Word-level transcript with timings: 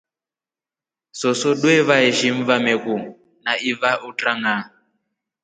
Sooso 1.19 1.49
dwevaeshimu 1.61 2.41
wameku 2.49 2.95
na 3.43 3.53
iva 3.69 3.91
utranga. 4.09 4.55